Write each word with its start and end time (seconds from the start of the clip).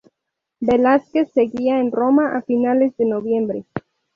Velázquez 0.59 1.31
seguía 1.31 1.79
en 1.79 1.91
Roma 1.91 2.35
a 2.35 2.41
finales 2.41 2.97
de 2.97 3.05
noviembre. 3.05 3.65